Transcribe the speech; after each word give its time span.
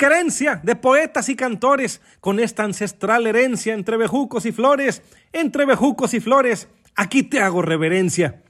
Querencia, 0.00 0.58
de 0.62 0.76
poetas 0.76 1.28
y 1.28 1.36
cantores, 1.36 2.00
con 2.20 2.40
esta 2.40 2.64
ancestral 2.64 3.26
herencia 3.26 3.74
entre 3.74 3.98
bejucos 3.98 4.46
y 4.46 4.52
flores, 4.52 5.02
entre 5.30 5.66
bejucos 5.66 6.14
y 6.14 6.20
flores, 6.20 6.68
aquí 6.96 7.22
te 7.22 7.38
hago 7.38 7.60
reverencia. 7.60 8.42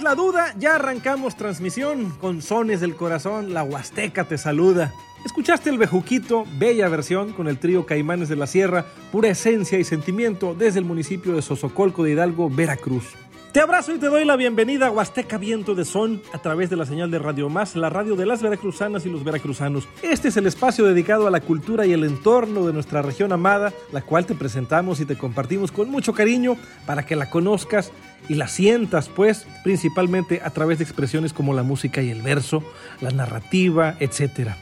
La 0.00 0.14
duda, 0.14 0.54
ya 0.58 0.76
arrancamos 0.76 1.36
transmisión 1.36 2.10
con 2.18 2.40
sones 2.40 2.80
del 2.80 2.96
corazón, 2.96 3.52
la 3.52 3.62
Huasteca 3.62 4.24
te 4.24 4.38
saluda. 4.38 4.90
Escuchaste 5.22 5.68
el 5.68 5.76
Bejuquito, 5.76 6.44
bella 6.58 6.88
versión 6.88 7.34
con 7.34 7.46
el 7.46 7.58
trío 7.58 7.84
Caimanes 7.84 8.30
de 8.30 8.36
la 8.36 8.46
Sierra, 8.46 8.86
pura 9.10 9.28
esencia 9.28 9.78
y 9.78 9.84
sentimiento 9.84 10.54
desde 10.54 10.78
el 10.78 10.86
municipio 10.86 11.34
de 11.34 11.42
Sosocolco 11.42 12.04
de 12.04 12.12
Hidalgo, 12.12 12.48
Veracruz. 12.48 13.14
Te 13.52 13.60
abrazo 13.60 13.92
y 13.92 13.98
te 13.98 14.06
doy 14.06 14.24
la 14.24 14.36
bienvenida 14.36 14.86
a 14.86 14.90
Huasteca 14.90 15.36
Viento 15.36 15.74
de 15.74 15.84
Son 15.84 16.22
a 16.32 16.38
través 16.38 16.70
de 16.70 16.76
la 16.76 16.86
señal 16.86 17.10
de 17.10 17.18
Radio 17.18 17.50
Más, 17.50 17.76
la 17.76 17.90
radio 17.90 18.16
de 18.16 18.24
las 18.24 18.40
veracruzanas 18.40 19.04
y 19.04 19.10
los 19.10 19.24
veracruzanos. 19.24 19.86
Este 20.00 20.28
es 20.28 20.38
el 20.38 20.46
espacio 20.46 20.86
dedicado 20.86 21.26
a 21.26 21.30
la 21.30 21.40
cultura 21.40 21.84
y 21.84 21.92
el 21.92 22.04
entorno 22.04 22.66
de 22.66 22.72
nuestra 22.72 23.02
región 23.02 23.30
amada, 23.30 23.74
la 23.92 24.00
cual 24.00 24.24
te 24.24 24.34
presentamos 24.34 25.00
y 25.00 25.04
te 25.04 25.18
compartimos 25.18 25.70
con 25.70 25.90
mucho 25.90 26.14
cariño 26.14 26.56
para 26.86 27.04
que 27.04 27.14
la 27.14 27.28
conozcas 27.28 27.92
y 28.28 28.34
la 28.34 28.48
sientas, 28.48 29.08
pues, 29.08 29.46
principalmente 29.64 30.40
a 30.44 30.50
través 30.50 30.78
de 30.78 30.84
expresiones 30.84 31.32
como 31.32 31.54
la 31.54 31.62
música 31.62 32.02
y 32.02 32.10
el 32.10 32.22
verso, 32.22 32.62
la 33.00 33.10
narrativa, 33.10 33.96
etcétera. 34.00 34.56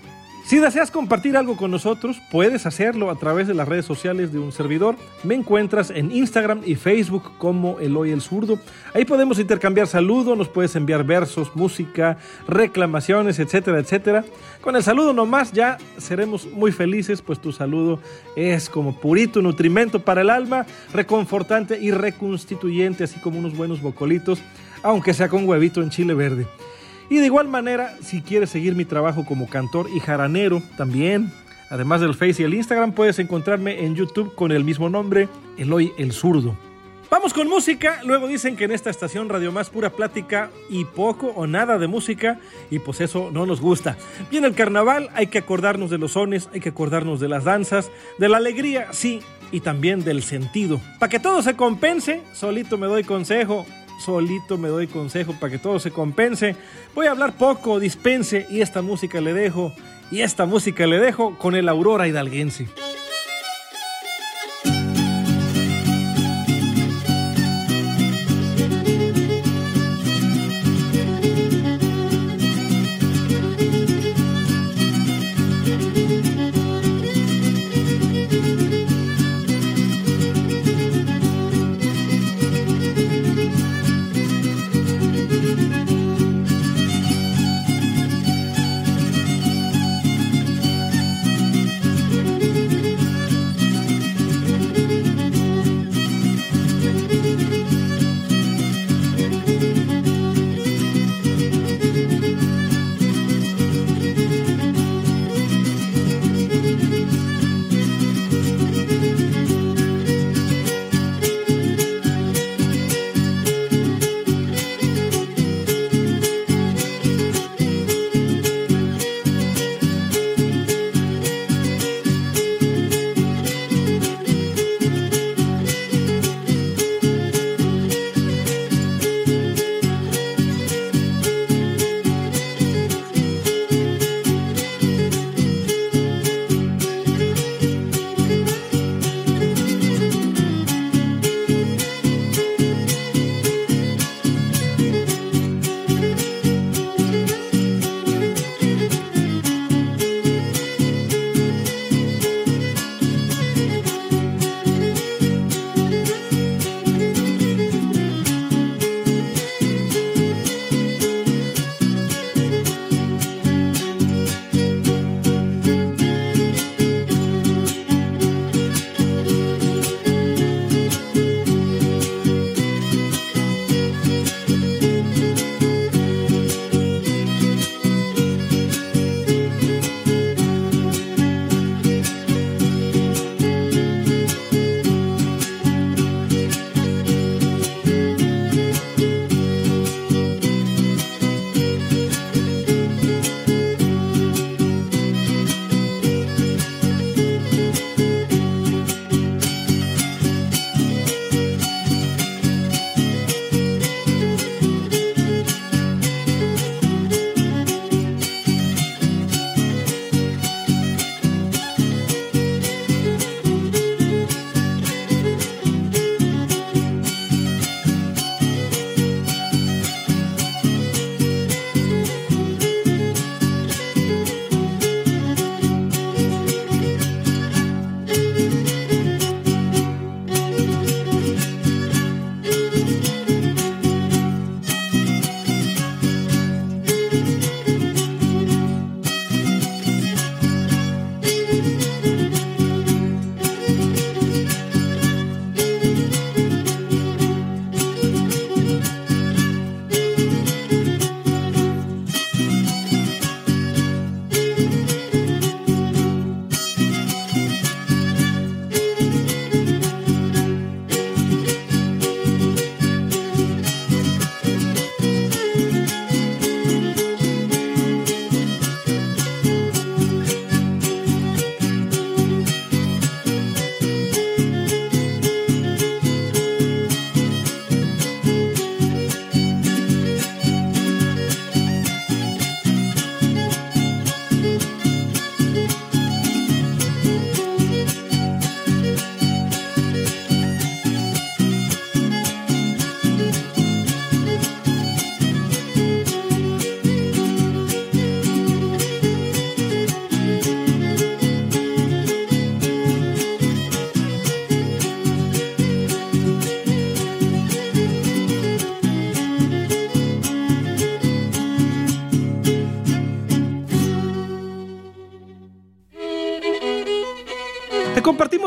Si 0.51 0.59
deseas 0.59 0.91
compartir 0.91 1.37
algo 1.37 1.57
con 1.57 1.71
nosotros, 1.71 2.21
puedes 2.29 2.67
hacerlo 2.67 3.13
a 3.13 3.15
través 3.15 3.47
de 3.47 3.55
las 3.55 3.69
redes 3.69 3.85
sociales 3.85 4.33
de 4.33 4.41
un 4.41 4.51
servidor. 4.51 4.97
Me 5.23 5.37
encuentras 5.37 5.91
en 5.91 6.11
Instagram 6.11 6.63
y 6.67 6.75
Facebook 6.75 7.39
como 7.39 7.79
Eloy 7.79 8.11
el 8.11 8.21
Zurdo. 8.21 8.59
Ahí 8.93 9.05
podemos 9.05 9.39
intercambiar 9.39 9.87
saludos, 9.87 10.37
nos 10.37 10.49
puedes 10.49 10.75
enviar 10.75 11.05
versos, 11.05 11.55
música, 11.55 12.19
reclamaciones, 12.49 13.39
etcétera, 13.39 13.79
etcétera. 13.79 14.25
Con 14.61 14.75
el 14.75 14.83
saludo 14.83 15.13
nomás 15.13 15.53
ya 15.53 15.79
seremos 15.99 16.51
muy 16.51 16.73
felices, 16.73 17.23
pues 17.23 17.41
tu 17.41 17.53
saludo 17.53 18.01
es 18.35 18.69
como 18.69 18.99
purito 18.99 19.41
nutrimento 19.43 20.05
para 20.05 20.23
el 20.23 20.31
alma, 20.31 20.67
reconfortante 20.93 21.79
y 21.81 21.93
reconstituyente, 21.93 23.05
así 23.05 23.21
como 23.21 23.39
unos 23.39 23.57
buenos 23.57 23.81
bocolitos, 23.81 24.41
aunque 24.83 25.15
sea 25.15 25.29
con 25.29 25.49
huevito 25.49 25.81
en 25.81 25.91
chile 25.91 26.13
verde. 26.13 26.49
Y 27.11 27.17
de 27.17 27.27
igual 27.27 27.49
manera, 27.49 27.97
si 28.01 28.23
quieres 28.23 28.51
seguir 28.51 28.77
mi 28.77 28.85
trabajo 28.85 29.25
como 29.25 29.49
cantor 29.49 29.89
y 29.93 29.99
jaranero, 29.99 30.63
también, 30.77 31.33
además 31.69 32.01
del 32.01 32.15
Face 32.15 32.41
y 32.41 32.45
el 32.45 32.55
Instagram, 32.55 32.93
puedes 32.93 33.19
encontrarme 33.19 33.85
en 33.85 33.97
YouTube 33.97 34.33
con 34.37 34.53
el 34.53 34.63
mismo 34.63 34.89
nombre, 34.89 35.29
Eloy 35.59 35.93
el 35.99 36.13
Zurdo. 36.13 36.57
Vamos 37.11 37.35
con 37.35 37.49
música. 37.49 38.01
Luego 38.05 38.29
dicen 38.29 38.55
que 38.55 38.63
en 38.63 38.71
esta 38.71 38.89
estación 38.89 39.29
Radio 39.29 39.51
Más 39.51 39.69
pura 39.69 39.91
plática 39.91 40.51
y 40.69 40.85
poco 40.85 41.33
o 41.35 41.49
nada 41.49 41.77
de 41.77 41.89
música 41.89 42.39
y 42.71 42.79
pues 42.79 43.01
eso 43.01 43.31
no 43.33 43.45
nos 43.45 43.61
gusta. 43.61 43.97
Viene 44.31 44.47
el 44.47 44.55
carnaval, 44.55 45.11
hay 45.15 45.27
que 45.27 45.39
acordarnos 45.39 45.91
de 45.91 45.99
los 45.99 46.13
sones, 46.13 46.49
hay 46.55 46.61
que 46.61 46.69
acordarnos 46.69 47.19
de 47.19 47.27
las 47.27 47.43
danzas, 47.43 47.91
de 48.19 48.29
la 48.29 48.37
alegría, 48.37 48.87
sí, 48.93 49.21
y 49.51 49.59
también 49.59 50.05
del 50.05 50.23
sentido. 50.23 50.81
Para 51.01 51.11
que 51.11 51.19
todo 51.19 51.43
se 51.43 51.57
compense, 51.57 52.23
solito 52.33 52.79
me 52.79 52.87
doy 52.87 53.03
consejo. 53.03 53.67
Solito 54.01 54.57
me 54.57 54.69
doy 54.69 54.87
consejo 54.87 55.35
para 55.39 55.53
que 55.53 55.59
todo 55.59 55.79
se 55.79 55.91
compense. 55.91 56.57
Voy 56.95 57.07
a 57.07 57.11
hablar 57.11 57.35
poco, 57.37 57.79
dispense 57.79 58.47
y 58.51 58.63
esta 58.63 58.81
música 58.83 59.21
le 59.21 59.35
dejo. 59.35 59.73
Y 60.11 60.23
esta 60.23 60.47
música 60.47 60.87
le 60.87 60.99
dejo 60.99 61.37
con 61.39 61.55
el 61.55 61.69
Aurora 61.69 62.09
Hidalguense. 62.09 62.67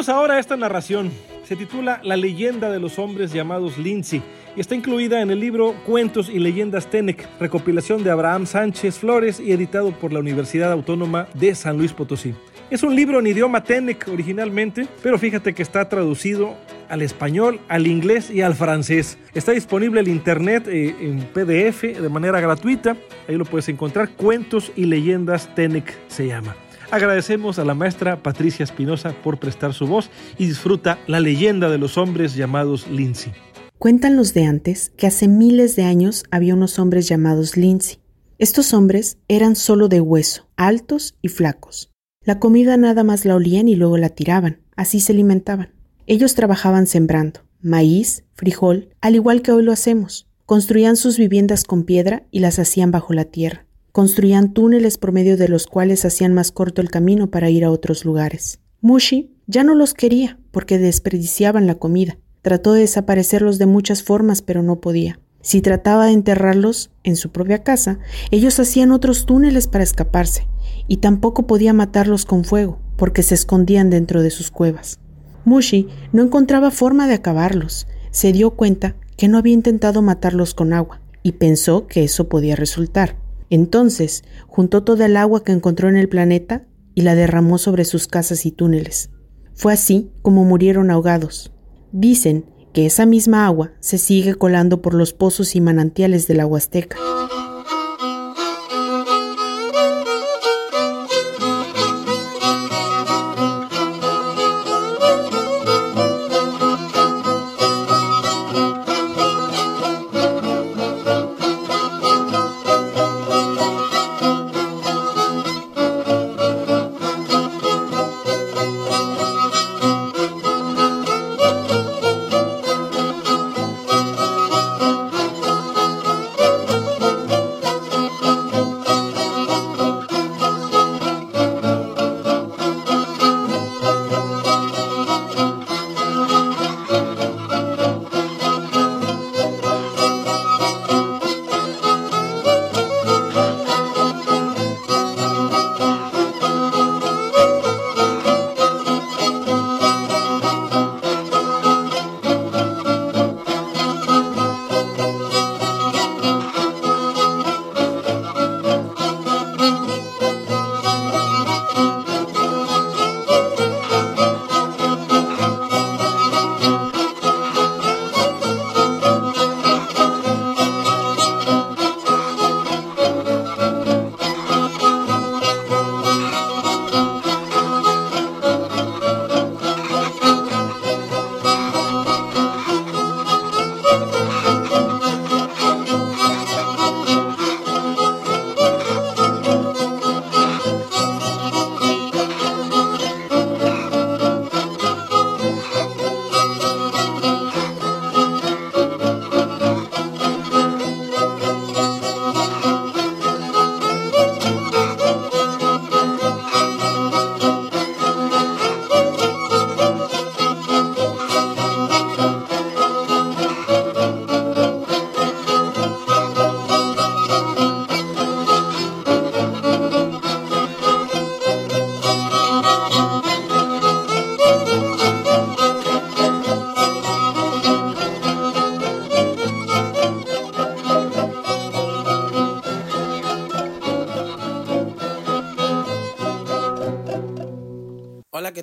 Ahora 0.09 0.39
esta 0.39 0.57
narración. 0.57 1.11
Se 1.43 1.55
titula 1.55 2.01
La 2.03 2.17
leyenda 2.17 2.69
de 2.69 2.79
los 2.79 2.99
hombres 2.99 3.31
llamados 3.31 3.77
Lindsay 3.77 4.21
y 4.55 4.59
está 4.59 4.75
incluida 4.75 5.21
en 5.21 5.31
el 5.31 5.39
libro 5.39 5.75
Cuentos 5.85 6.29
y 6.29 6.39
leyendas 6.39 6.87
Tenec, 6.87 7.27
recopilación 7.39 8.03
de 8.03 8.11
Abraham 8.11 8.45
Sánchez 8.45 8.99
Flores 8.99 9.39
y 9.39 9.51
editado 9.51 9.91
por 9.91 10.13
la 10.13 10.19
Universidad 10.19 10.71
Autónoma 10.71 11.27
de 11.33 11.55
San 11.55 11.77
Luis 11.77 11.93
Potosí. 11.93 12.33
Es 12.69 12.83
un 12.83 12.95
libro 12.95 13.19
en 13.19 13.27
idioma 13.27 13.63
Tenec 13.63 14.07
originalmente, 14.07 14.87
pero 15.01 15.17
fíjate 15.17 15.53
que 15.53 15.63
está 15.63 15.87
traducido 15.89 16.55
al 16.89 17.01
español, 17.01 17.59
al 17.67 17.87
inglés 17.87 18.29
y 18.31 18.41
al 18.41 18.55
francés. 18.55 19.17
Está 19.33 19.51
disponible 19.51 20.01
en 20.01 20.07
internet 20.07 20.67
eh, 20.67 20.95
en 20.99 21.19
PDF 21.19 21.99
de 21.99 22.09
manera 22.09 22.39
gratuita. 22.39 22.97
Ahí 23.27 23.35
lo 23.35 23.45
puedes 23.45 23.69
encontrar. 23.69 24.09
Cuentos 24.11 24.71
y 24.75 24.85
leyendas 24.85 25.53
Tenec 25.55 25.93
se 26.07 26.27
llama. 26.27 26.55
Agradecemos 26.93 27.57
a 27.57 27.65
la 27.65 27.73
maestra 27.73 28.21
Patricia 28.21 28.63
Espinosa 28.63 29.15
por 29.23 29.39
prestar 29.39 29.73
su 29.73 29.87
voz 29.87 30.11
y 30.37 30.45
disfruta 30.45 30.99
la 31.07 31.19
leyenda 31.19 31.67
de 31.71 31.79
los 31.79 31.97
hombres 31.97 32.35
llamados 32.35 32.87
Lindsay. 32.87 33.33
Cuentan 33.79 34.15
los 34.15 34.35
de 34.35 34.45
antes 34.45 34.91
que 34.95 35.07
hace 35.07 35.27
miles 35.27 35.75
de 35.75 35.85
años 35.85 36.23
había 36.29 36.53
unos 36.53 36.77
hombres 36.77 37.07
llamados 37.07 37.57
Lindsay. 37.57 37.97
Estos 38.37 38.75
hombres 38.75 39.17
eran 39.27 39.55
solo 39.55 39.87
de 39.87 40.01
hueso, 40.01 40.47
altos 40.55 41.15
y 41.23 41.29
flacos. 41.29 41.89
La 42.23 42.37
comida 42.37 42.77
nada 42.77 43.03
más 43.03 43.25
la 43.25 43.37
olían 43.37 43.67
y 43.67 43.75
luego 43.75 43.97
la 43.97 44.09
tiraban, 44.09 44.59
así 44.75 44.99
se 44.99 45.13
alimentaban. 45.13 45.73
Ellos 46.05 46.35
trabajaban 46.35 46.85
sembrando 46.85 47.39
maíz, 47.59 48.23
frijol, 48.35 48.89
al 49.01 49.15
igual 49.15 49.41
que 49.41 49.51
hoy 49.51 49.63
lo 49.63 49.71
hacemos. 49.71 50.27
Construían 50.45 50.95
sus 50.95 51.17
viviendas 51.17 51.63
con 51.63 51.85
piedra 51.85 52.21
y 52.29 52.41
las 52.41 52.59
hacían 52.59 52.91
bajo 52.91 53.13
la 53.13 53.25
tierra. 53.25 53.65
Construían 53.93 54.53
túneles 54.53 54.97
por 54.97 55.11
medio 55.11 55.37
de 55.37 55.47
los 55.47 55.67
cuales 55.67 56.03
hacían 56.03 56.33
más 56.33 56.51
corto 56.51 56.81
el 56.81 56.89
camino 56.89 57.29
para 57.29 57.51
ir 57.51 57.63
a 57.63 57.69
otros 57.69 58.05
lugares. 58.05 58.59
Mushi 58.81 59.29
ya 59.45 59.63
no 59.63 59.75
los 59.75 59.93
quería 59.93 60.39
porque 60.49 60.79
desperdiciaban 60.79 61.67
la 61.67 61.75
comida. 61.75 62.17
Trató 62.41 62.73
de 62.73 62.81
desaparecerlos 62.81 63.59
de 63.59 63.67
muchas 63.67 64.01
formas, 64.01 64.41
pero 64.41 64.63
no 64.63 64.81
podía. 64.81 65.19
Si 65.41 65.61
trataba 65.61 66.07
de 66.07 66.13
enterrarlos 66.13 66.89
en 67.03 67.15
su 67.15 67.29
propia 67.29 67.61
casa, 67.61 67.99
ellos 68.31 68.59
hacían 68.59 68.91
otros 68.91 69.27
túneles 69.27 69.67
para 69.67 69.83
escaparse, 69.83 70.47
y 70.87 70.97
tampoco 70.97 71.45
podía 71.45 71.71
matarlos 71.71 72.25
con 72.25 72.45
fuego, 72.45 72.79
porque 72.97 73.21
se 73.21 73.35
escondían 73.35 73.91
dentro 73.91 74.23
de 74.23 74.31
sus 74.31 74.49
cuevas. 74.49 74.97
Mushi 75.45 75.87
no 76.11 76.23
encontraba 76.23 76.71
forma 76.71 77.07
de 77.07 77.13
acabarlos. 77.13 77.85
Se 78.09 78.33
dio 78.33 78.55
cuenta 78.55 78.95
que 79.17 79.27
no 79.27 79.37
había 79.37 79.53
intentado 79.53 80.01
matarlos 80.01 80.55
con 80.55 80.73
agua, 80.73 80.99
y 81.21 81.33
pensó 81.33 81.85
que 81.85 82.03
eso 82.03 82.27
podía 82.27 82.55
resultar. 82.55 83.21
Entonces 83.53 84.23
juntó 84.47 84.83
toda 84.83 85.05
el 85.05 85.15
agua 85.15 85.43
que 85.43 85.51
encontró 85.51 85.87
en 85.87 85.95
el 85.95 86.09
planeta 86.09 86.65
y 86.95 87.03
la 87.03 87.13
derramó 87.13 87.59
sobre 87.59 87.85
sus 87.85 88.07
casas 88.07 88.47
y 88.47 88.51
túneles. 88.51 89.11
Fue 89.53 89.73
así 89.73 90.09
como 90.23 90.43
murieron 90.43 90.89
ahogados. 90.89 91.53
Dicen 91.91 92.45
que 92.73 92.87
esa 92.87 93.05
misma 93.05 93.45
agua 93.45 93.73
se 93.79 93.99
sigue 93.99 94.33
colando 94.33 94.81
por 94.81 94.95
los 94.95 95.13
pozos 95.13 95.55
y 95.55 95.61
manantiales 95.61 96.25
de 96.25 96.33
la 96.33 96.47
Huasteca. 96.47 96.97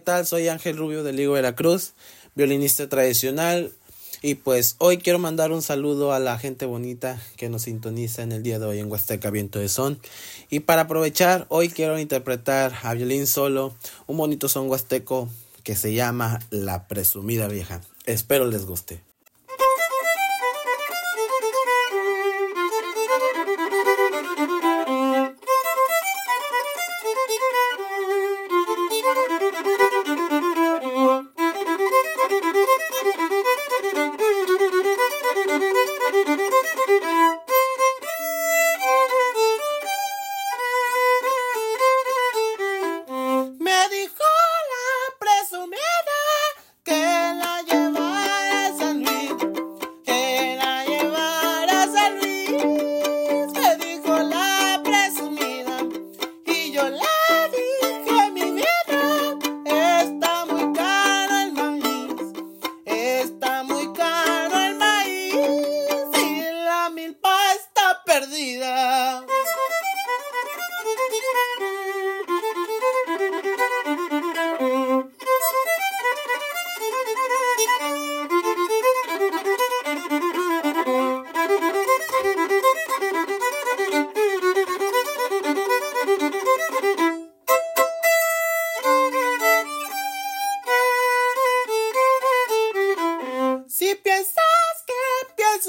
¿Qué 0.00 0.04
tal? 0.04 0.26
Soy 0.26 0.48
Ángel 0.48 0.78
Rubio 0.78 1.04
de 1.04 1.12
Ligo 1.12 1.34
Veracruz, 1.34 1.92
violinista 2.34 2.88
tradicional. 2.88 3.70
Y 4.22 4.36
pues 4.36 4.76
hoy 4.78 4.96
quiero 4.96 5.18
mandar 5.18 5.52
un 5.52 5.60
saludo 5.60 6.14
a 6.14 6.18
la 6.18 6.38
gente 6.38 6.64
bonita 6.64 7.20
que 7.36 7.50
nos 7.50 7.62
sintoniza 7.64 8.22
en 8.22 8.32
el 8.32 8.42
día 8.42 8.58
de 8.58 8.64
hoy 8.64 8.78
en 8.78 8.90
Huasteca 8.90 9.28
Viento 9.28 9.58
de 9.58 9.68
Son. 9.68 10.00
Y 10.48 10.60
para 10.60 10.82
aprovechar, 10.82 11.44
hoy 11.50 11.68
quiero 11.68 11.98
interpretar 11.98 12.72
a 12.82 12.94
violín 12.94 13.26
solo 13.26 13.74
un 14.06 14.16
bonito 14.16 14.48
son 14.48 14.70
huasteco 14.70 15.28
que 15.64 15.76
se 15.76 15.92
llama 15.92 16.38
La 16.48 16.88
Presumida 16.88 17.46
Vieja. 17.46 17.82
Espero 18.06 18.46
les 18.46 18.64
guste. 18.64 19.09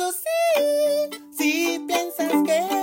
Pienso 0.01 0.12
sí, 0.12 1.20
si 1.38 1.79
piensas 1.88 2.31
que 2.46 2.81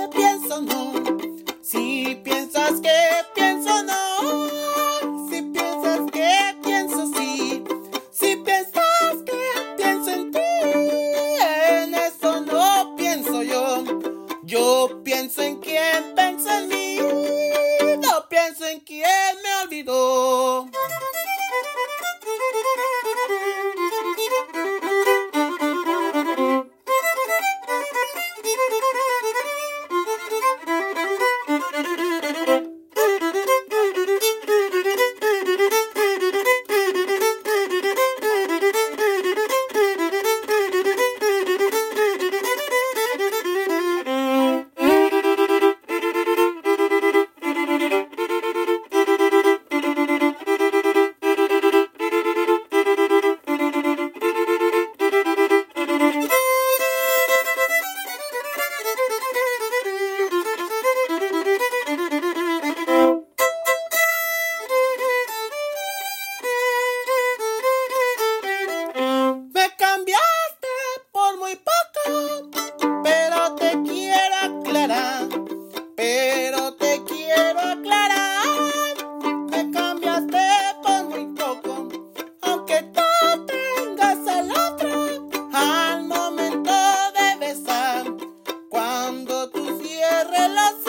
Cuando 90.01 90.61
tú 90.85 90.88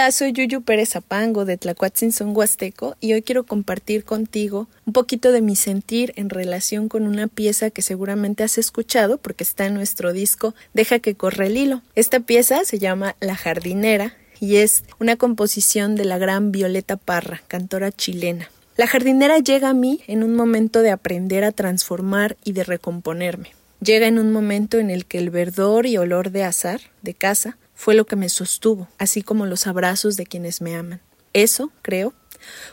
Hola, 0.00 0.12
soy 0.12 0.32
Yuyu 0.32 0.62
Pérez 0.62 0.96
Apango 0.96 1.44
de 1.44 1.58
Tlacuatzinson 1.58 2.34
Huasteco 2.34 2.96
y 3.02 3.12
hoy 3.12 3.20
quiero 3.20 3.44
compartir 3.44 4.02
contigo 4.02 4.66
un 4.86 4.94
poquito 4.94 5.30
de 5.30 5.42
mi 5.42 5.56
sentir 5.56 6.14
en 6.16 6.30
relación 6.30 6.88
con 6.88 7.06
una 7.06 7.26
pieza 7.26 7.68
que 7.68 7.82
seguramente 7.82 8.42
has 8.42 8.56
escuchado 8.56 9.18
porque 9.18 9.44
está 9.44 9.66
en 9.66 9.74
nuestro 9.74 10.14
disco 10.14 10.54
Deja 10.72 11.00
que 11.00 11.16
corre 11.16 11.48
el 11.48 11.58
hilo. 11.58 11.82
Esta 11.96 12.20
pieza 12.20 12.64
se 12.64 12.78
llama 12.78 13.14
La 13.20 13.36
jardinera 13.36 14.16
y 14.40 14.56
es 14.56 14.84
una 15.00 15.16
composición 15.16 15.96
de 15.96 16.06
la 16.06 16.16
gran 16.16 16.50
Violeta 16.50 16.96
Parra, 16.96 17.42
cantora 17.46 17.92
chilena. 17.92 18.50
La 18.78 18.86
jardinera 18.86 19.36
llega 19.36 19.68
a 19.68 19.74
mí 19.74 20.00
en 20.06 20.24
un 20.24 20.34
momento 20.34 20.80
de 20.80 20.92
aprender 20.92 21.44
a 21.44 21.52
transformar 21.52 22.38
y 22.42 22.52
de 22.52 22.64
recomponerme. 22.64 23.50
Llega 23.82 24.06
en 24.06 24.18
un 24.18 24.32
momento 24.32 24.78
en 24.78 24.88
el 24.88 25.04
que 25.04 25.18
el 25.18 25.28
verdor 25.28 25.84
y 25.84 25.98
olor 25.98 26.30
de 26.30 26.44
azar 26.44 26.80
de 27.02 27.12
casa 27.12 27.58
fue 27.80 27.94
lo 27.94 28.04
que 28.04 28.14
me 28.14 28.28
sostuvo, 28.28 28.88
así 28.98 29.22
como 29.22 29.46
los 29.46 29.66
abrazos 29.66 30.18
de 30.18 30.26
quienes 30.26 30.60
me 30.60 30.76
aman. 30.76 31.00
Eso, 31.32 31.72
creo, 31.80 32.12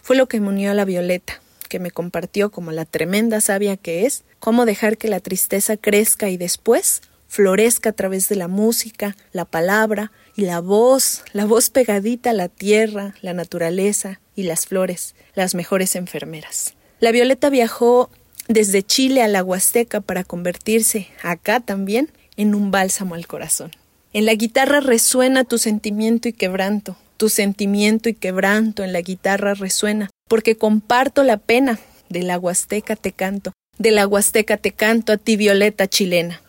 fue 0.02 0.18
lo 0.18 0.28
que 0.28 0.42
me 0.42 0.50
unió 0.50 0.70
a 0.70 0.74
la 0.74 0.84
Violeta, 0.84 1.40
que 1.70 1.80
me 1.80 1.92
compartió 1.92 2.52
como 2.52 2.74
la 2.74 2.84
tremenda 2.84 3.40
sabia 3.40 3.78
que 3.78 4.06
es, 4.06 4.26
cómo 4.42 4.66
dejar 4.66 4.98
que 4.98 5.08
la 5.08 5.22
tristeza 5.22 5.78
crezca 5.78 6.28
y 6.28 6.36
después 6.36 7.02
florezca 7.30 7.92
a 7.92 7.94
través 7.94 8.28
de 8.28 8.36
la 8.36 8.50
música, 8.50 9.16
la 9.32 9.46
palabra 9.46 10.12
y 10.36 10.42
la 10.42 10.60
voz, 10.60 11.24
la 11.32 11.46
voz 11.46 11.70
pegadita 11.70 12.32
a 12.32 12.34
la 12.34 12.50
tierra, 12.50 13.16
la 13.22 13.34
naturaleza 13.34 14.20
y 14.36 14.44
las 14.44 14.66
flores, 14.66 15.16
las 15.36 15.56
mejores 15.56 15.96
enfermeras. 15.96 16.74
La 17.00 17.14
Violeta 17.14 17.50
viajó 17.50 18.10
desde 18.50 18.84
Chile 18.84 19.24
a 19.24 19.30
la 19.30 19.42
Huasteca 19.42 20.02
para 20.02 20.26
convertirse, 20.26 21.08
acá 21.24 21.62
también, 21.62 22.12
en 22.36 22.54
un 22.54 22.72
bálsamo 22.72 23.16
al 23.16 23.26
corazón. 23.26 23.72
En 24.14 24.26
la 24.26 24.34
guitarra 24.36 24.80
resuena 24.80 25.44
tu 25.44 25.58
sentimiento 25.58 26.30
y 26.30 26.34
quebranto, 26.34 26.96
tu 27.18 27.30
sentimiento 27.30 28.08
y 28.10 28.14
quebranto 28.14 28.84
en 28.84 28.94
la 28.94 29.02
guitarra 29.02 29.54
resuena, 29.54 30.10
porque 30.30 30.56
comparto 30.56 31.24
la 31.24 31.38
pena, 31.38 31.80
de 32.10 32.24
la 32.24 32.40
Huasteca 32.40 32.96
te 32.96 33.12
canto, 33.12 33.52
de 33.78 33.92
la 33.92 34.08
Huasteca 34.08 34.58
te 34.58 34.72
canto 34.72 35.12
a 35.12 35.18
ti 35.18 35.36
violeta 35.36 35.88
chilena. 35.88 36.42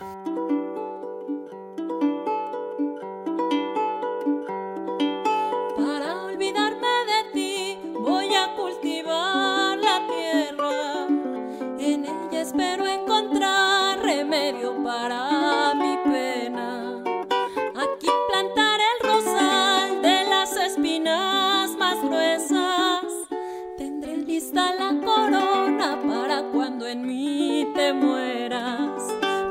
Mueras. 27.92 29.03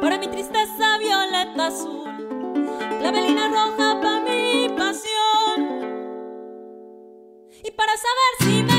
Para 0.02 0.18
mi 0.18 0.28
tristeza 0.28 0.98
violeta 1.00 1.68
azul, 1.68 2.04
clavelina 3.00 3.48
roja 3.50 4.00
para 4.02 4.20
mi 4.22 4.70
pasión. 4.70 5.60
Y 7.64 7.72
para 7.72 7.94
saber 7.98 8.34
si 8.40 8.64
me 8.64 8.77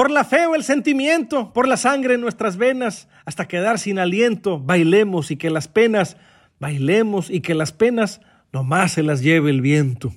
Por 0.00 0.10
la 0.10 0.24
fe 0.24 0.46
o 0.46 0.54
el 0.54 0.64
sentimiento, 0.64 1.52
por 1.52 1.68
la 1.68 1.76
sangre 1.76 2.14
en 2.14 2.22
nuestras 2.22 2.56
venas, 2.56 3.06
hasta 3.26 3.46
quedar 3.46 3.78
sin 3.78 3.98
aliento, 3.98 4.58
bailemos 4.58 5.30
y 5.30 5.36
que 5.36 5.50
las 5.50 5.68
penas, 5.68 6.16
bailemos 6.58 7.28
y 7.28 7.42
que 7.42 7.54
las 7.54 7.72
penas 7.72 8.22
nomás 8.50 8.92
se 8.92 9.02
las 9.02 9.20
lleve 9.20 9.50
el 9.50 9.60
viento. 9.60 10.10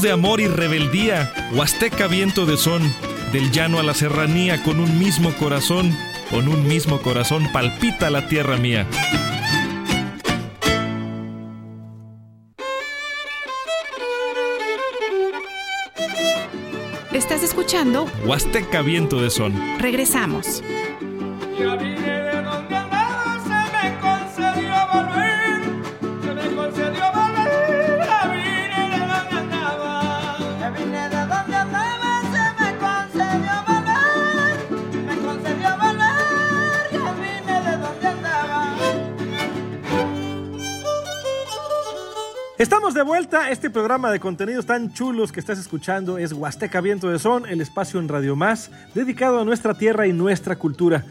Voz 0.00 0.02
de 0.02 0.12
amor 0.12 0.40
y 0.40 0.46
rebeldía, 0.46 1.30
huasteca 1.52 2.06
viento 2.06 2.46
de 2.46 2.56
son, 2.56 2.82
del 3.32 3.50
llano 3.50 3.78
a 3.78 3.82
la 3.82 3.92
serranía, 3.92 4.62
con 4.62 4.80
un 4.80 4.98
mismo 4.98 5.30
corazón, 5.34 5.94
con 6.30 6.48
un 6.48 6.66
mismo 6.66 7.02
corazón 7.02 7.50
palpita 7.52 8.08
la 8.08 8.26
tierra 8.26 8.56
mía. 8.56 8.86
Estás 17.12 17.42
escuchando 17.42 18.06
Huasteca 18.24 18.80
viento 18.80 19.20
de 19.20 19.28
son. 19.28 19.52
Regresamos. 19.78 20.62
De 43.00 43.04
vuelta. 43.04 43.50
Este 43.50 43.70
programa 43.70 44.12
de 44.12 44.20
contenidos 44.20 44.66
tan 44.66 44.92
chulos 44.92 45.32
que 45.32 45.40
estás 45.40 45.58
escuchando 45.58 46.18
es 46.18 46.34
Huasteca 46.34 46.82
Viento 46.82 47.08
de 47.08 47.18
Son, 47.18 47.48
el 47.48 47.62
espacio 47.62 47.98
en 47.98 48.08
Radio 48.08 48.36
Más 48.36 48.70
dedicado 48.94 49.40
a 49.40 49.44
nuestra 49.46 49.72
tierra 49.72 50.06
y 50.06 50.12
nuestra 50.12 50.56
cultura. 50.56 51.06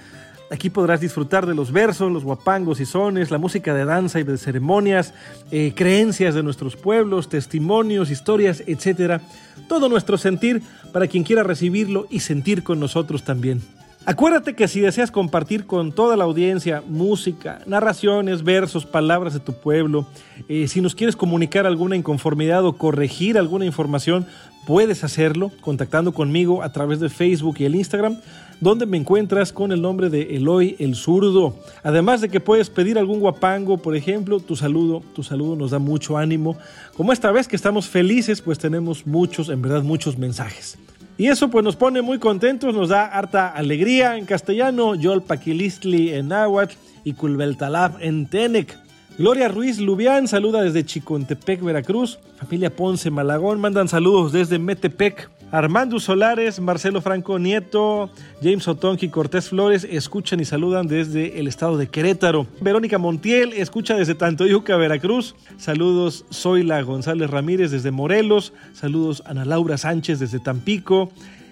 Aquí 0.51 0.69
podrás 0.69 1.01
disfrutar 1.01 1.47
de 1.47 1.55
los 1.55 1.71
versos, 1.71 2.11
los 2.11 2.23
guapangos 2.23 2.79
y 2.79 2.85
sones, 2.85 3.31
la 3.31 3.39
música 3.39 3.73
de 3.73 3.85
danza 3.85 4.19
y 4.19 4.23
de 4.23 4.37
ceremonias, 4.37 5.15
eh, 5.49 5.73
creencias 5.75 6.35
de 6.35 6.43
nuestros 6.43 6.75
pueblos, 6.75 7.27
testimonios, 7.27 8.11
historias, 8.11 8.61
etcétera. 8.67 9.21
Todo 9.67 9.89
nuestro 9.89 10.19
sentir 10.19 10.61
para 10.93 11.07
quien 11.07 11.23
quiera 11.23 11.41
recibirlo 11.41 12.05
y 12.11 12.19
sentir 12.19 12.61
con 12.61 12.79
nosotros 12.79 13.23
también. 13.23 13.63
Acuérdate 14.09 14.55
que 14.55 14.67
si 14.67 14.79
deseas 14.79 15.11
compartir 15.11 15.67
con 15.67 15.91
toda 15.91 16.17
la 16.17 16.23
audiencia 16.23 16.81
música, 16.87 17.61
narraciones, 17.67 18.43
versos, 18.43 18.87
palabras 18.87 19.35
de 19.35 19.39
tu 19.39 19.53
pueblo, 19.53 20.07
eh, 20.47 20.67
si 20.67 20.81
nos 20.81 20.95
quieres 20.95 21.15
comunicar 21.15 21.67
alguna 21.67 21.95
inconformidad 21.95 22.65
o 22.65 22.73
corregir 22.73 23.37
alguna 23.37 23.65
información, 23.65 24.25
puedes 24.65 25.03
hacerlo 25.03 25.51
contactando 25.61 26.11
conmigo 26.11 26.63
a 26.63 26.71
través 26.71 26.99
de 26.99 27.09
Facebook 27.09 27.57
y 27.59 27.65
el 27.65 27.75
Instagram, 27.75 28.17
donde 28.59 28.87
me 28.87 28.97
encuentras 28.97 29.53
con 29.53 29.71
el 29.71 29.83
nombre 29.83 30.09
de 30.09 30.35
Eloy 30.37 30.75
el 30.79 30.95
Zurdo. 30.95 31.55
Además 31.83 32.19
de 32.19 32.29
que 32.29 32.39
puedes 32.39 32.71
pedir 32.71 32.97
algún 32.97 33.19
guapango, 33.19 33.77
por 33.77 33.95
ejemplo, 33.95 34.39
tu 34.39 34.55
saludo, 34.55 35.03
tu 35.13 35.21
saludo 35.21 35.55
nos 35.55 35.69
da 35.69 35.77
mucho 35.77 36.17
ánimo. 36.17 36.57
Como 36.97 37.13
esta 37.13 37.31
vez 37.31 37.47
que 37.47 37.55
estamos 37.55 37.87
felices, 37.87 38.41
pues 38.41 38.57
tenemos 38.57 39.05
muchos, 39.05 39.49
en 39.49 39.61
verdad, 39.61 39.83
muchos 39.83 40.17
mensajes. 40.17 40.79
Y 41.19 41.27
eso 41.27 41.49
pues 41.49 41.65
nos 41.65 41.75
pone 41.75 42.01
muy 42.01 42.17
contentos, 42.17 42.73
nos 42.73 42.87
da 42.87 43.05
harta 43.05 43.49
alegría 43.49 44.15
en 44.15 44.25
castellano, 44.25 44.95
Yol 44.95 45.21
Paquilistli 45.21 46.13
en 46.13 46.29
náhuatl 46.29 46.75
y 47.03 47.11
Culbeltalab 47.11 47.97
en 47.99 48.25
Tenec. 48.25 48.77
Gloria 49.19 49.49
Ruiz 49.49 49.79
Lubián 49.79 50.29
saluda 50.29 50.61
desde 50.61 50.85
Chicontepec, 50.85 51.61
Veracruz. 51.61 52.19
Familia 52.37 52.73
Ponce 52.73 53.11
Malagón 53.11 53.59
mandan 53.59 53.89
saludos 53.89 54.31
desde 54.31 54.59
Metepec. 54.59 55.29
Armando 55.51 55.99
Solares, 55.99 56.61
Marcelo 56.61 57.01
Franco 57.01 57.37
Nieto, 57.37 58.09
James 58.41 58.65
Otonki 58.65 59.09
Cortés 59.09 59.49
Flores 59.49 59.83
escuchan 59.83 60.39
y 60.39 60.45
saludan 60.45 60.87
desde 60.87 61.37
el 61.37 61.49
estado 61.49 61.77
de 61.77 61.87
Querétaro. 61.87 62.47
Verónica 62.61 62.97
Montiel 62.97 63.51
escucha 63.51 63.97
desde 63.97 64.15
Tantoyuca, 64.15 64.77
Veracruz. 64.77 65.35
Saludos 65.57 66.23
Zoila 66.31 66.81
González 66.83 67.29
Ramírez 67.29 67.71
desde 67.71 67.91
Morelos. 67.91 68.53
Saludos 68.71 69.21
Ana 69.25 69.43
Laura 69.43 69.77
Sánchez 69.77 70.19
desde 70.19 70.39
Tampico. 70.39 71.11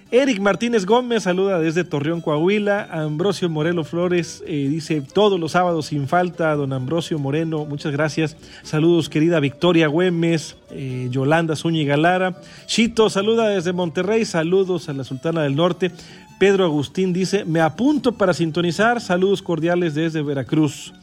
Eric 0.10 0.39
Martínez 0.39 0.86
Gómez 0.86 1.24
saluda 1.24 1.60
desde 1.60 1.84
Torreón, 1.84 2.22
Coahuila. 2.22 2.88
Ambrosio 2.89 3.50
Morelo 3.50 3.84
Flores 3.84 4.41
eh, 4.48 4.67
dice 4.70 5.02
todos 5.02 5.38
los 5.38 5.52
sábados 5.52 5.88
sin 5.88 6.08
falta. 6.08 6.56
Don 6.56 6.72
Ambrosio 6.72 7.20
Moreno, 7.20 7.65
muchas 7.65 7.91
gracias. 7.91 8.38
Saludos, 8.63 9.10
querida 9.10 9.41
Victoria 9.41 9.88
Güemes, 9.88 10.56
eh, 10.72 11.10
Yolanda 11.12 11.58
Zúñiga 11.58 11.98
Lara. 11.98 12.39
Chito 12.67 13.10
saluda 13.10 13.50
desde 13.50 13.74
Monterrey. 13.74 14.24
Saludos 14.24 14.88
a 14.88 14.93
la 14.93 15.04
Sultana 15.04 15.43
del 15.43 15.58
Norte. 15.58 15.91
Pedro 16.39 16.63
Agustín 16.63 17.12
dice: 17.12 17.43
Me 17.43 17.60
apunto 17.60 18.13
para 18.13 18.34
sintonizar. 18.34 19.02
Saludos 19.02 19.41
cordiales 19.41 19.93
desde 19.93 20.22
Veracruz. 20.22 20.93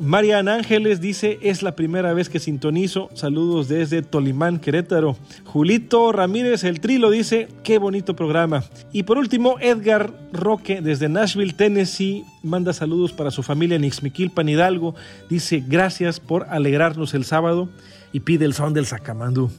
Marian 0.00 0.48
Ángeles 0.48 1.02
dice, 1.02 1.38
es 1.42 1.62
la 1.62 1.76
primera 1.76 2.14
vez 2.14 2.30
que 2.30 2.38
sintonizo. 2.38 3.10
Saludos 3.12 3.68
desde 3.68 4.00
Tolimán, 4.00 4.58
Querétaro. 4.58 5.14
Julito 5.44 6.10
Ramírez, 6.10 6.64
el 6.64 6.80
Trilo, 6.80 7.10
dice, 7.10 7.48
qué 7.62 7.76
bonito 7.76 8.16
programa. 8.16 8.64
Y 8.92 9.02
por 9.02 9.18
último, 9.18 9.56
Edgar 9.60 10.10
Roque, 10.32 10.80
desde 10.80 11.10
Nashville, 11.10 11.52
Tennessee, 11.52 12.24
manda 12.42 12.72
saludos 12.72 13.12
para 13.12 13.30
su 13.30 13.42
familia 13.42 13.76
en 13.76 13.84
Ixmiquilpan, 13.84 14.48
Hidalgo. 14.48 14.94
Dice, 15.28 15.62
gracias 15.68 16.18
por 16.18 16.46
alegrarnos 16.48 17.12
el 17.12 17.26
sábado 17.26 17.68
y 18.10 18.20
pide 18.20 18.46
el 18.46 18.54
son 18.54 18.72
del 18.72 18.86
sacamandú. 18.86 19.50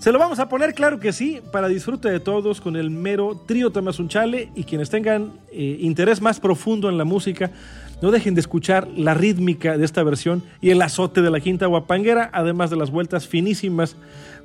Se 0.00 0.12
lo 0.12 0.18
vamos 0.18 0.38
a 0.38 0.48
poner, 0.48 0.72
claro 0.72 0.98
que 0.98 1.12
sí, 1.12 1.40
para 1.52 1.68
disfrute 1.68 2.08
de 2.08 2.20
todos 2.20 2.62
con 2.62 2.76
el 2.76 2.88
mero 2.88 3.38
trío 3.44 3.70
Tamazunchale 3.70 4.50
y 4.54 4.64
quienes 4.64 4.88
tengan 4.88 5.32
eh, 5.52 5.76
interés 5.80 6.22
más 6.22 6.40
profundo 6.40 6.88
en 6.88 6.96
la 6.96 7.04
música, 7.04 7.50
no 8.02 8.10
dejen 8.10 8.34
de 8.34 8.40
escuchar 8.40 8.88
la 8.96 9.14
rítmica 9.14 9.76
de 9.76 9.84
esta 9.84 10.02
versión 10.02 10.42
y 10.60 10.70
el 10.70 10.82
azote 10.82 11.22
de 11.22 11.30
la 11.30 11.40
quinta 11.40 11.66
guapanguera, 11.66 12.30
además 12.32 12.70
de 12.70 12.76
las 12.76 12.90
vueltas 12.90 13.26
finísimas 13.26 13.96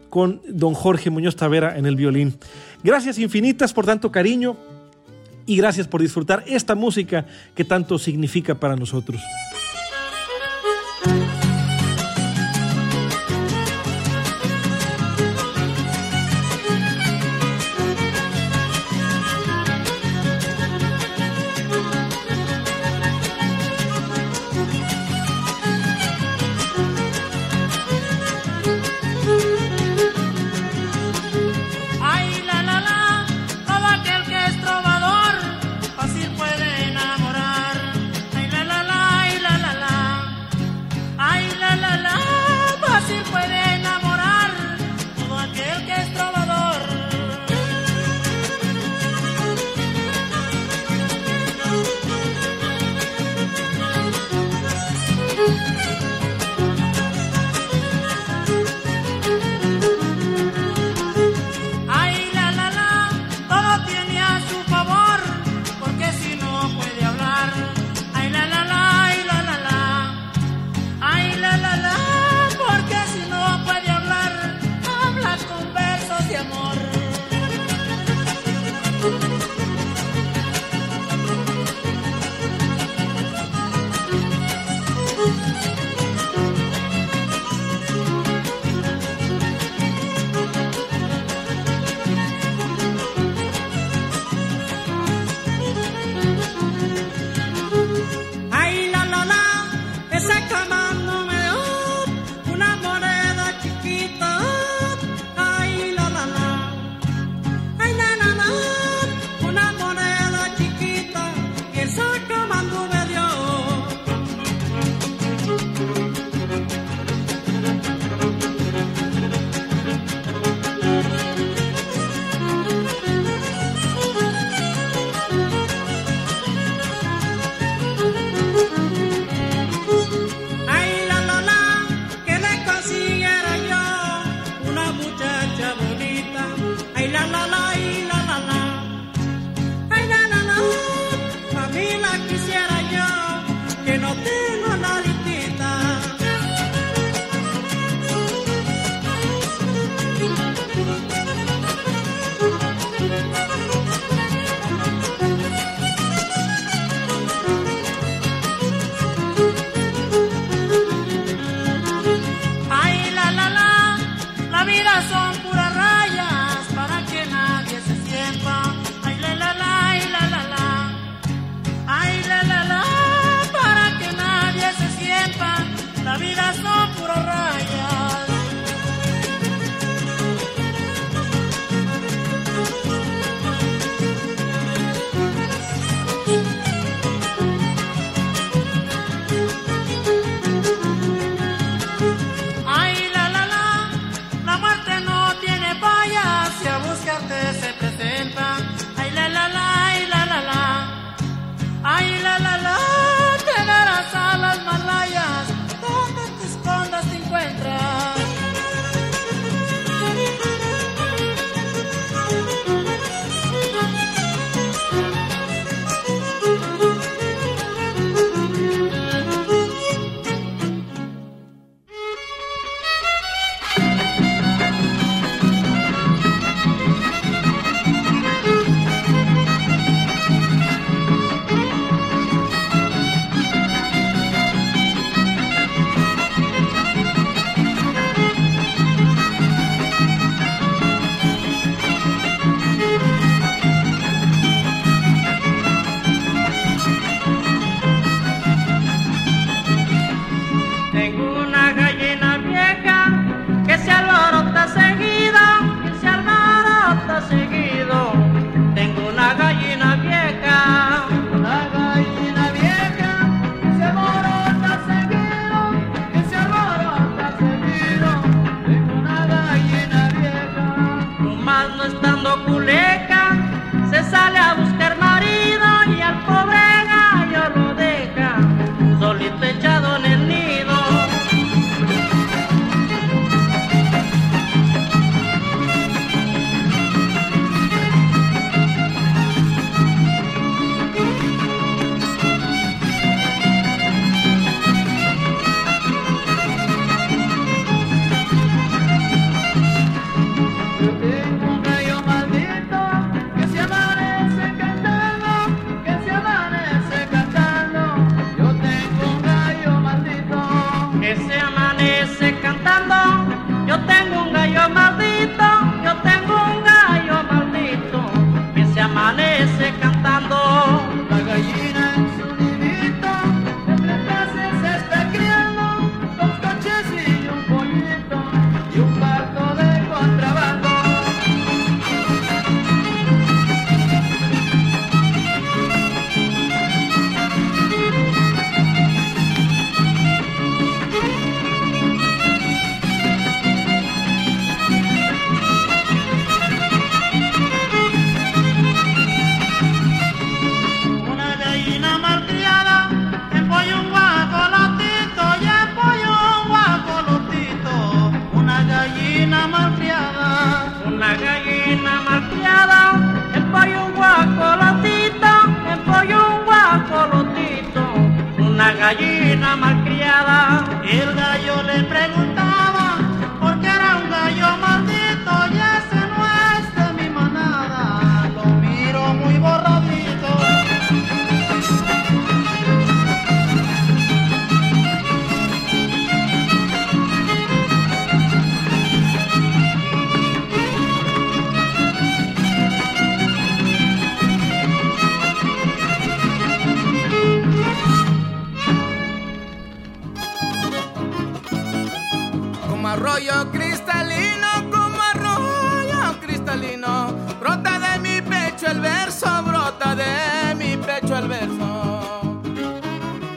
con 0.09 0.41
don 0.47 0.73
Jorge 0.73 1.09
Muñoz 1.09 1.35
Tavera 1.35 1.77
en 1.77 1.85
el 1.85 1.95
violín. 1.95 2.37
Gracias 2.83 3.19
infinitas 3.19 3.73
por 3.73 3.85
tanto 3.85 4.11
cariño 4.11 4.57
y 5.45 5.57
gracias 5.57 5.87
por 5.87 6.01
disfrutar 6.01 6.43
esta 6.47 6.75
música 6.75 7.25
que 7.53 7.65
tanto 7.65 7.97
significa 7.99 8.55
para 8.55 8.75
nosotros. 8.75 9.21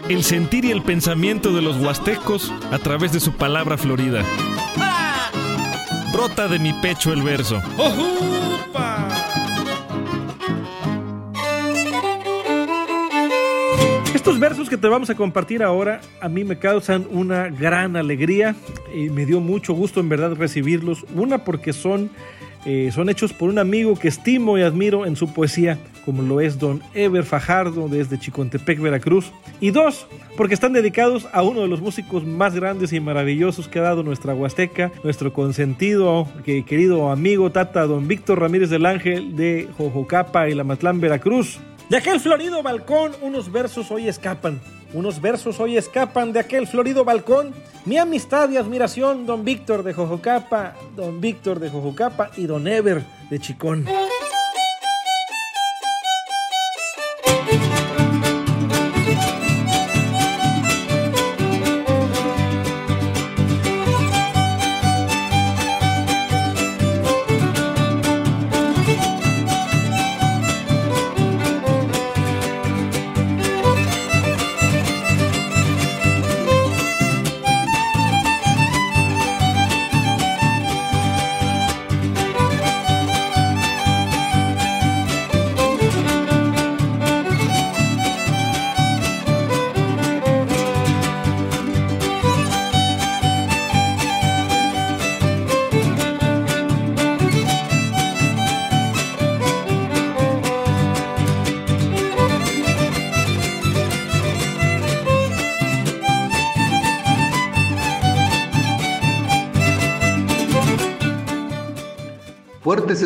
el 0.08 0.24
sentir 0.24 0.64
y 0.64 0.70
el 0.70 0.82
pensamiento 0.82 1.52
de 1.52 1.60
los 1.60 1.76
huastecos 1.76 2.52
a 2.70 2.78
través 2.78 3.12
de 3.12 3.20
su 3.20 3.32
palabra 3.32 3.76
florida. 3.76 4.24
Brota 6.12 6.48
de 6.48 6.58
mi 6.58 6.72
pecho 6.72 7.12
el 7.12 7.22
verso. 7.22 7.60
Estos 14.14 14.40
versos 14.40 14.70
que 14.70 14.78
te 14.78 14.88
vamos 14.88 15.10
a 15.10 15.14
compartir 15.14 15.62
ahora 15.62 16.00
a 16.22 16.28
mí 16.28 16.42
me 16.42 16.58
causan 16.58 17.06
una 17.10 17.48
gran 17.48 17.96
alegría 17.96 18.56
y 18.94 19.10
me 19.10 19.26
dio 19.26 19.40
mucho 19.40 19.74
gusto 19.74 20.00
en 20.00 20.08
verdad 20.08 20.34
recibirlos. 20.34 21.04
Una 21.14 21.44
porque 21.44 21.74
son 21.74 22.10
eh, 22.70 22.92
son 22.92 23.08
hechos 23.08 23.32
por 23.32 23.48
un 23.48 23.58
amigo 23.58 23.94
que 23.94 24.08
estimo 24.08 24.58
y 24.58 24.62
admiro 24.62 25.06
en 25.06 25.16
su 25.16 25.32
poesía, 25.32 25.78
como 26.04 26.20
lo 26.20 26.42
es 26.42 26.58
don 26.58 26.82
Ever 26.92 27.24
Fajardo 27.24 27.88
desde 27.88 28.18
Chicontepec, 28.18 28.78
Veracruz. 28.78 29.32
Y 29.58 29.70
dos, 29.70 30.06
porque 30.36 30.52
están 30.52 30.74
dedicados 30.74 31.26
a 31.32 31.42
uno 31.42 31.62
de 31.62 31.68
los 31.68 31.80
músicos 31.80 32.26
más 32.26 32.54
grandes 32.54 32.92
y 32.92 33.00
maravillosos 33.00 33.68
que 33.68 33.78
ha 33.78 33.82
dado 33.82 34.02
nuestra 34.02 34.34
Huasteca, 34.34 34.92
nuestro 35.02 35.32
consentido, 35.32 36.28
que, 36.44 36.62
querido 36.66 37.10
amigo 37.10 37.50
Tata, 37.50 37.86
don 37.86 38.06
Víctor 38.06 38.38
Ramírez 38.38 38.68
del 38.68 38.84
Ángel 38.84 39.34
de 39.34 39.66
Jojocapa 39.78 40.50
y 40.50 40.54
la 40.54 40.62
Matlán, 40.62 41.00
Veracruz. 41.00 41.60
De 41.88 41.96
aquel 41.96 42.20
florido 42.20 42.62
balcón 42.62 43.12
unos 43.22 43.50
versos 43.50 43.90
hoy 43.90 44.08
escapan. 44.08 44.60
Unos 44.94 45.20
versos 45.20 45.60
hoy 45.60 45.76
escapan 45.76 46.32
de 46.32 46.40
aquel 46.40 46.66
florido 46.66 47.04
balcón. 47.04 47.52
Mi 47.84 47.98
amistad 47.98 48.48
y 48.50 48.56
admiración, 48.56 49.26
don 49.26 49.44
Víctor 49.44 49.82
de 49.82 49.92
Jojocapa, 49.92 50.74
don 50.96 51.20
Víctor 51.20 51.58
de 51.60 51.68
Jojocapa 51.68 52.30
y 52.36 52.46
don 52.46 52.66
Ever 52.66 53.04
de 53.28 53.38
Chicón. 53.38 53.86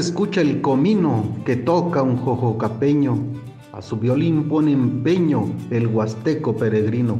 Escucha 0.02 0.40
el 0.40 0.60
comino 0.60 1.24
que 1.44 1.54
toca 1.54 2.02
un 2.02 2.16
jojocapeño, 2.16 3.16
a 3.72 3.80
su 3.80 3.96
violín 3.96 4.48
pone 4.48 4.72
empeño 4.72 5.44
el 5.70 5.86
huasteco 5.86 6.56
peregrino. 6.56 7.18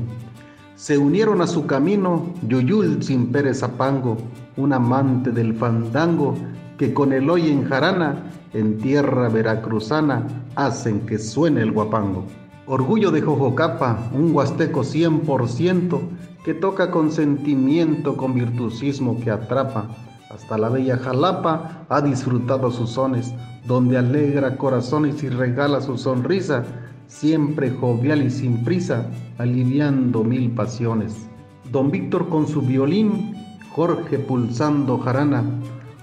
Se 0.74 0.98
unieron 0.98 1.40
a 1.42 1.46
su 1.46 1.64
camino 1.64 2.34
Yuyul 2.48 3.00
sin 3.00 3.30
Pérez 3.30 3.60
Zapango, 3.60 4.16
un 4.56 4.72
amante 4.72 5.30
del 5.30 5.54
fandango 5.54 6.34
que 6.76 6.92
con 6.92 7.12
el 7.12 7.30
hoy 7.30 7.50
en 7.50 7.64
jarana, 7.68 8.24
en 8.52 8.78
tierra 8.78 9.28
veracruzana, 9.28 10.26
hacen 10.56 11.06
que 11.06 11.20
suene 11.20 11.62
el 11.62 11.70
guapango. 11.70 12.24
Orgullo 12.66 13.12
de 13.12 13.22
Jojocapa, 13.22 14.10
un 14.12 14.34
huasteco 14.34 14.82
cien 14.82 15.20
por 15.20 15.48
ciento 15.48 16.02
que 16.44 16.52
toca 16.52 16.90
con 16.90 17.12
sentimiento, 17.12 18.16
con 18.16 18.34
virtuosismo 18.34 19.20
que 19.20 19.30
atrapa 19.30 19.86
hasta 20.34 20.56
la 20.56 20.68
bella 20.68 20.96
Jalapa 20.96 21.84
ha 21.88 22.00
disfrutado 22.00 22.70
sus 22.70 22.90
sones, 22.90 23.34
donde 23.66 23.98
alegra 23.98 24.56
corazones 24.56 25.22
y 25.22 25.28
regala 25.28 25.80
su 25.80 25.98
sonrisa, 25.98 26.64
siempre 27.06 27.70
jovial 27.70 28.22
y 28.22 28.30
sin 28.30 28.64
prisa, 28.64 29.06
aliviando 29.38 30.24
mil 30.24 30.50
pasiones. 30.50 31.28
Don 31.70 31.90
Víctor 31.90 32.28
con 32.28 32.46
su 32.46 32.62
violín, 32.62 33.34
Jorge 33.74 34.18
pulsando 34.18 34.98
jarana, 34.98 35.44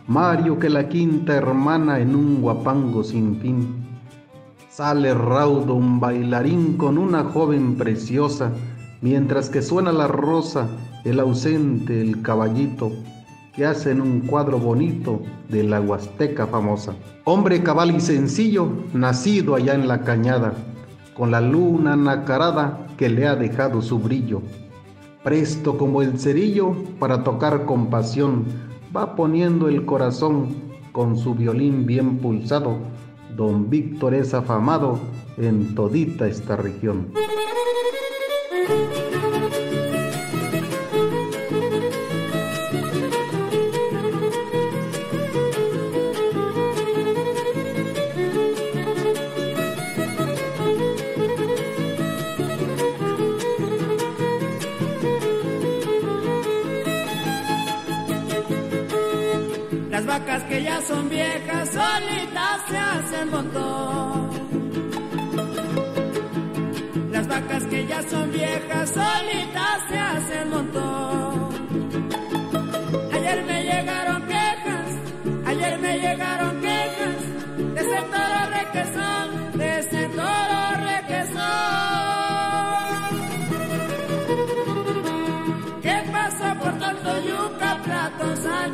Mario 0.08 0.58
que 0.58 0.70
la 0.70 0.90
quinta 0.90 1.36
hermana 1.36 2.00
en 2.00 2.16
un 2.16 2.42
guapango 2.42 3.04
sin 3.04 3.36
fin. 3.40 3.86
Sale 4.70 5.14
raudo 5.14 5.76
un 5.76 6.00
bailarín 6.00 6.78
con 6.78 6.98
una 6.98 7.24
joven 7.24 7.76
preciosa, 7.76 8.52
mientras 9.02 9.50
que 9.50 9.62
suena 9.62 9.92
la 9.92 10.08
rosa, 10.08 10.68
el 11.04 11.20
ausente, 11.20 12.02
el 12.02 12.22
caballito, 12.22 12.92
que 13.60 13.66
hacen 13.66 14.00
un 14.00 14.22
cuadro 14.22 14.58
bonito 14.58 15.22
de 15.50 15.66
la 15.66 15.82
Huasteca 15.82 16.48
famosa. 16.48 16.96
Hombre 17.26 17.62
cabal 17.62 17.94
y 17.94 18.00
sencillo, 18.00 18.70
nacido 18.94 19.54
allá 19.54 19.74
en 19.74 19.90
la 19.90 20.06
cañada, 20.06 20.54
con 21.14 21.30
la 21.32 21.42
luna 21.42 21.98
nacarada 21.98 22.88
que 22.96 23.10
le 23.10 23.28
ha 23.28 23.36
dejado 23.36 23.82
su 23.82 24.00
brillo. 24.00 24.42
Presto 25.26 25.78
como 25.78 26.02
el 26.02 26.18
cerillo 26.18 26.74
para 27.00 27.26
tocar 27.26 27.66
con 27.66 27.90
pasión, 27.90 28.46
va 28.96 29.18
poniendo 29.18 29.68
el 29.68 29.84
corazón 29.84 30.56
con 30.94 31.18
su 31.18 31.36
violín 31.36 31.86
bien 31.86 32.20
pulsado. 32.20 32.78
Don 33.36 33.70
Víctor 33.70 34.14
es 34.14 34.34
afamado 34.34 34.98
en 35.36 35.76
todita 35.76 36.28
esta 36.28 36.56
región. 36.56 37.10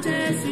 does 0.06 0.45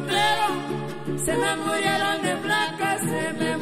potrero, 0.00 0.48
se 1.24 1.36
me 1.36 1.56
murieron 1.56 2.22
de 2.22 2.36
flacas, 2.36 3.00
se 3.00 3.32
me 3.32 3.57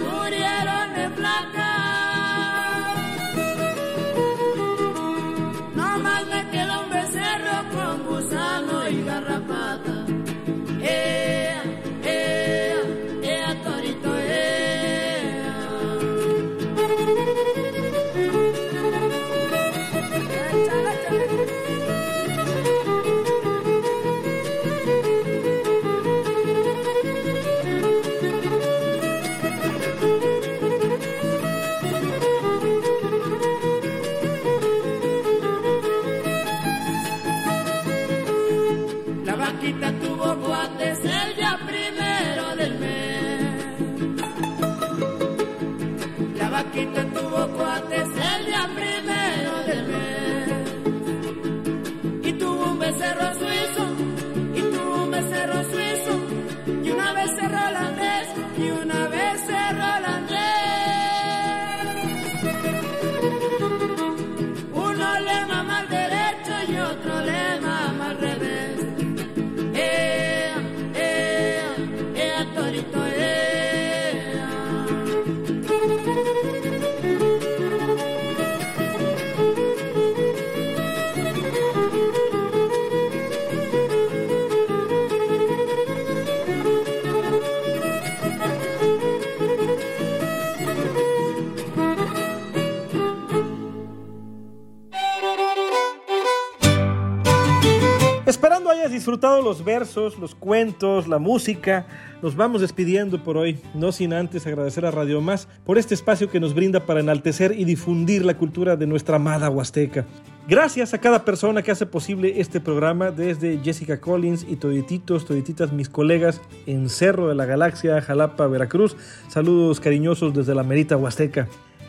disfrutado 99.06 99.40
los 99.40 99.64
versos, 99.64 100.18
los 100.18 100.34
cuentos, 100.34 101.06
la 101.06 101.20
música. 101.20 101.86
Nos 102.22 102.34
vamos 102.34 102.60
despidiendo 102.60 103.22
por 103.22 103.36
hoy, 103.36 103.60
no 103.72 103.92
sin 103.92 104.12
antes 104.12 104.48
agradecer 104.48 104.84
a 104.84 104.90
Radio 104.90 105.20
Más 105.20 105.46
por 105.64 105.78
este 105.78 105.94
espacio 105.94 106.28
que 106.28 106.40
nos 106.40 106.54
brinda 106.54 106.86
para 106.86 106.98
enaltecer 106.98 107.54
y 107.56 107.64
difundir 107.64 108.24
la 108.24 108.36
cultura 108.36 108.74
de 108.74 108.88
nuestra 108.88 109.14
amada 109.14 109.48
Huasteca. 109.48 110.06
Gracias 110.48 110.92
a 110.92 110.98
cada 110.98 111.24
persona 111.24 111.62
que 111.62 111.70
hace 111.70 111.86
posible 111.86 112.40
este 112.40 112.60
programa, 112.60 113.12
desde 113.12 113.60
Jessica 113.62 114.00
Collins 114.00 114.44
y 114.48 114.56
todititos, 114.56 115.24
todititas 115.24 115.72
mis 115.72 115.88
colegas 115.88 116.40
en 116.66 116.88
Cerro 116.88 117.28
de 117.28 117.36
la 117.36 117.46
Galaxia, 117.46 118.02
Jalapa, 118.02 118.48
Veracruz. 118.48 118.96
Saludos 119.28 119.78
cariñosos 119.78 120.34
desde 120.34 120.56
la 120.56 120.64
Merita 120.64 120.96
Huasteca. 120.96 121.46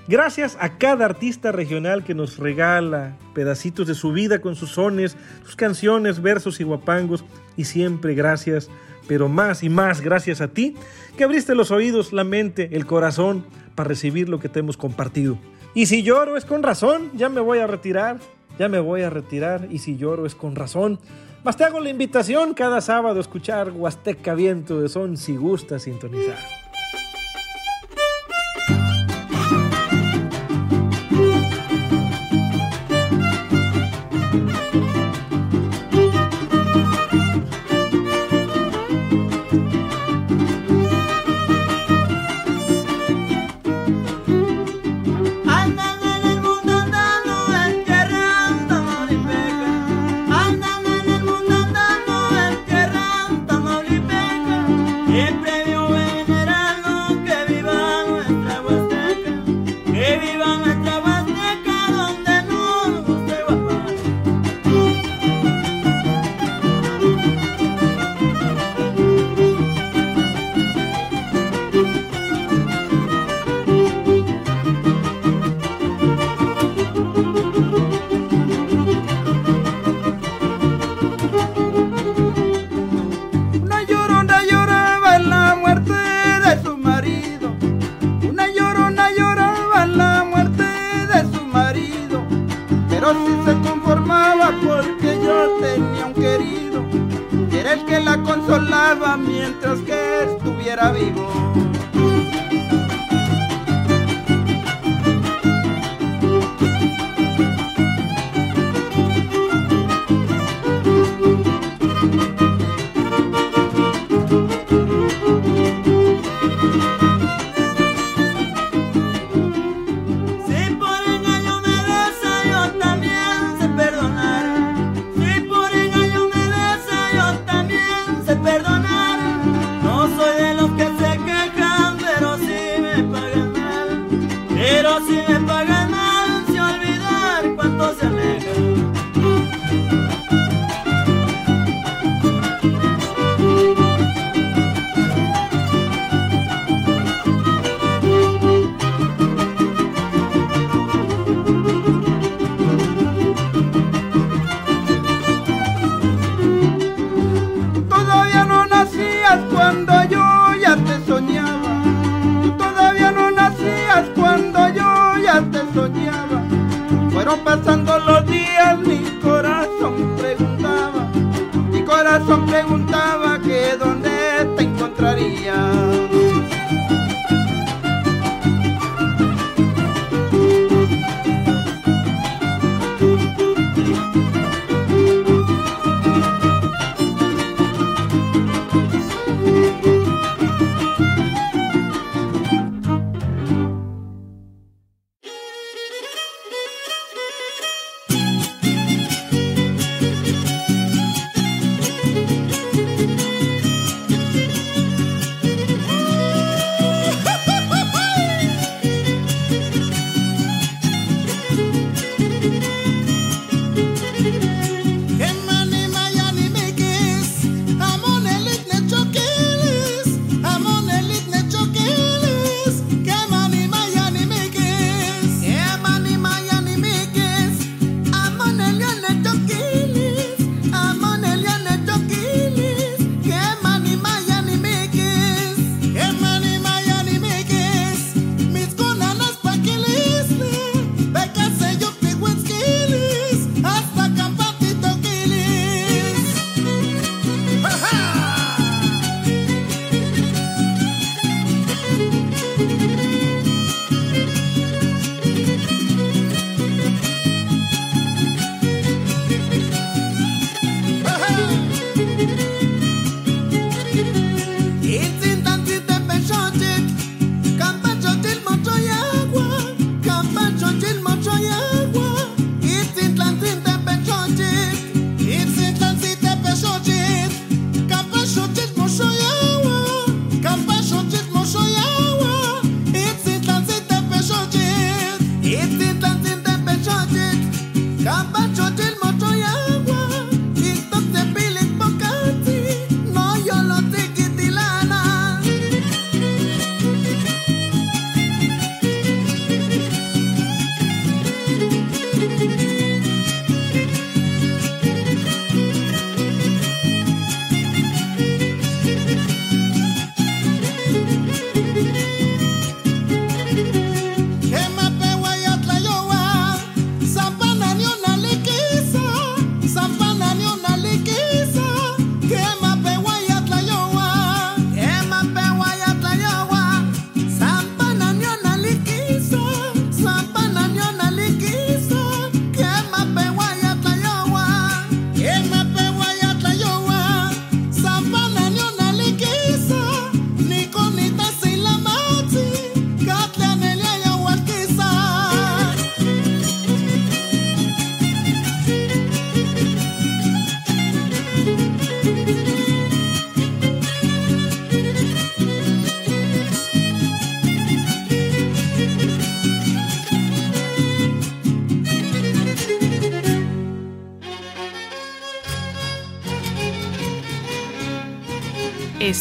Gracias 0.07 0.57
a 0.61 0.77
cada 0.77 1.03
artista 1.03 1.51
regional 1.51 2.05
que 2.05 2.13
nos 2.13 2.37
regala 2.37 3.17
pedacitos 3.33 3.87
de 3.87 3.93
su 3.93 4.13
vida 4.13 4.39
con 4.39 4.55
sus 4.55 4.71
sones, 4.71 5.17
sus 5.43 5.57
canciones, 5.57 6.21
versos 6.21 6.61
y 6.61 6.63
guapangos. 6.63 7.25
Y 7.57 7.65
siempre 7.65 8.15
gracias, 8.15 8.69
pero 9.09 9.27
más 9.27 9.63
y 9.63 9.69
más 9.69 9.99
gracias 9.99 10.39
a 10.39 10.47
ti, 10.47 10.75
que 11.17 11.25
abriste 11.25 11.55
los 11.55 11.71
oídos, 11.71 12.13
la 12.13 12.23
mente, 12.23 12.69
el 12.71 12.85
corazón 12.85 13.45
para 13.75 13.89
recibir 13.89 14.29
lo 14.29 14.39
que 14.39 14.47
te 14.47 14.59
hemos 14.59 14.77
compartido. 14.77 15.37
Y 15.73 15.87
si 15.87 16.03
lloro 16.03 16.37
es 16.37 16.45
con 16.45 16.63
razón, 16.63 17.11
ya 17.13 17.27
me 17.27 17.41
voy 17.41 17.59
a 17.59 17.67
retirar, 17.67 18.17
ya 18.57 18.69
me 18.69 18.79
voy 18.79 19.01
a 19.01 19.09
retirar. 19.09 19.67
Y 19.69 19.79
si 19.79 19.97
lloro 19.97 20.25
es 20.25 20.35
con 20.35 20.55
razón. 20.55 20.99
Más 21.43 21.57
te 21.57 21.65
hago 21.65 21.81
la 21.81 21.89
invitación 21.89 22.53
cada 22.53 22.79
sábado 22.79 23.17
a 23.17 23.21
escuchar 23.21 23.71
Huasteca 23.71 24.35
Viento 24.35 24.79
de 24.79 24.87
Son 24.87 25.17
si 25.17 25.35
gusta 25.35 25.79
sintonizar. 25.79 26.66